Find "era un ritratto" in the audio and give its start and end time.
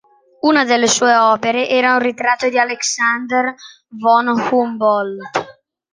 1.69-2.49